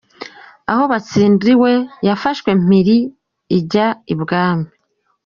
[0.71, 1.71] Aho batsindiwe
[2.07, 2.97] yafashwe mpiri,
[3.57, 4.67] ijya I bwami.